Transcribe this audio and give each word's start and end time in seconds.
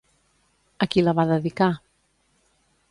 A 0.85 0.87
qui 0.95 1.03
la 1.05 1.15
va 1.21 1.27
dedicar? 1.33 1.71